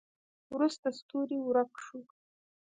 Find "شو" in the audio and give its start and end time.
1.85-1.99